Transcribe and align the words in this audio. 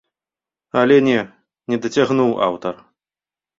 Але 0.81 0.97
не, 1.09 1.19
не 1.73 1.81
дацягнуў 1.85 2.35
аўтар. 2.49 2.75